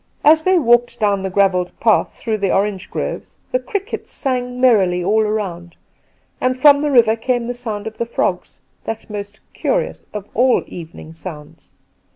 [0.23, 5.03] As they walked down the gravelled path through the orange groves the crickets sang merrily
[5.03, 5.77] all around,
[6.41, 10.63] and from the river came the sound of the frogs— that most curious of all
[10.65, 11.73] evening sounds.